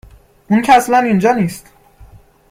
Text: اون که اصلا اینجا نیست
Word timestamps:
اون 0.49 0.61
که 0.61 0.73
اصلا 0.73 0.97
اینجا 0.99 1.31
نیست 1.33 1.67